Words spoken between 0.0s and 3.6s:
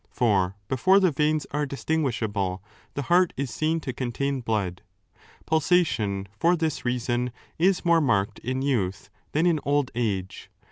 ^ For before the veins are distinguishable the heart is